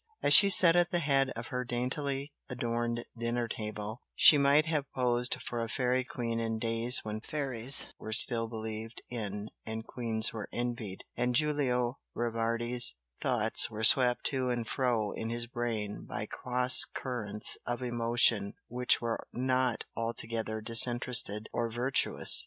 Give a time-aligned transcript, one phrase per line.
[0.23, 4.91] As she sat at the head of her daintily adorned dinner table she might have
[4.95, 10.33] posed for a fairy queen in days when fairies were still believed in and queens
[10.33, 16.25] were envied, and Giulio Rivardi's thoughts were swept to and fro in his brain by
[16.25, 22.39] cross currents of emotion which were not altogether disinterested or virtuous.